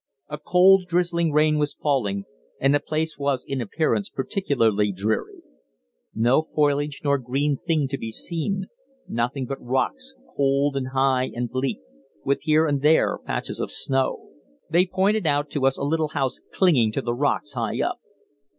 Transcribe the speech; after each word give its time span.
A 0.29 0.39
cold, 0.39 0.87
drizzling 0.87 1.31
rain 1.31 1.59
was 1.59 1.75
falling, 1.75 2.25
and 2.59 2.73
the 2.73 2.79
place 2.79 3.19
was 3.19 3.45
in 3.47 3.61
appearance 3.61 4.09
particularly 4.09 4.91
dreary; 4.91 5.43
no 6.15 6.41
foliage 6.55 7.01
nor 7.03 7.19
green 7.19 7.55
thing 7.67 7.87
to 7.89 7.99
be 7.99 8.09
seen 8.09 8.65
nothing 9.07 9.45
but 9.45 9.61
rocks, 9.63 10.15
cold 10.35 10.75
and 10.75 10.87
high 10.87 11.29
and 11.35 11.51
bleak, 11.51 11.77
with 12.25 12.41
here 12.41 12.65
and 12.65 12.81
there 12.81 13.19
patches 13.27 13.59
of 13.59 13.69
snow. 13.69 14.29
They 14.71 14.87
pointed 14.87 15.27
out 15.27 15.51
to 15.51 15.67
us 15.67 15.77
a 15.77 15.83
little 15.83 16.07
house 16.09 16.39
clinging 16.51 16.91
to 16.93 17.03
the 17.03 17.13
rocks 17.13 17.53
high 17.53 17.79
up. 17.81 17.99